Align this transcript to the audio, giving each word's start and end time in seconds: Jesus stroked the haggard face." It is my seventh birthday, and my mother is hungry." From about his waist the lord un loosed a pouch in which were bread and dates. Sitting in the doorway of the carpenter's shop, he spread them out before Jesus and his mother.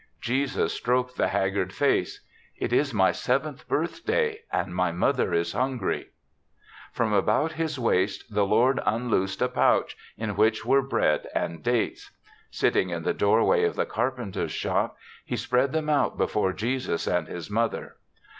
Jesus 0.19 0.73
stroked 0.73 1.15
the 1.15 1.27
haggard 1.27 1.71
face." 1.71 2.21
It 2.59 2.73
is 2.73 2.91
my 2.91 3.11
seventh 3.11 3.67
birthday, 3.67 4.39
and 4.51 4.73
my 4.73 4.91
mother 4.91 5.31
is 5.31 5.53
hungry." 5.53 6.07
From 6.91 7.13
about 7.13 7.51
his 7.51 7.77
waist 7.77 8.23
the 8.33 8.43
lord 8.43 8.79
un 8.83 9.11
loosed 9.11 9.43
a 9.43 9.47
pouch 9.47 9.95
in 10.17 10.35
which 10.35 10.65
were 10.65 10.81
bread 10.81 11.27
and 11.35 11.61
dates. 11.61 12.09
Sitting 12.49 12.89
in 12.89 13.03
the 13.03 13.13
doorway 13.13 13.63
of 13.63 13.75
the 13.75 13.85
carpenter's 13.85 14.51
shop, 14.51 14.97
he 15.23 15.35
spread 15.37 15.71
them 15.71 15.87
out 15.87 16.17
before 16.17 16.51
Jesus 16.51 17.05
and 17.05 17.27
his 17.27 17.51
mother. 17.51 17.97